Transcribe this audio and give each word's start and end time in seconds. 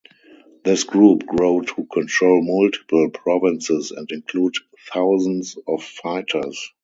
This 0.63 0.83
group 0.83 1.27
grew 1.27 1.61
to 1.61 1.85
control 1.85 2.41
multiple 2.41 3.11
provinces 3.11 3.91
and 3.91 4.11
include 4.11 4.55
thousands 4.91 5.59
of 5.67 5.83
fighters. 5.83 6.73